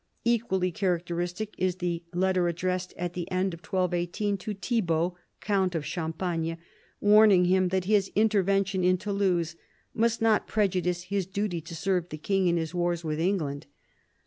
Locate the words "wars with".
12.73-13.19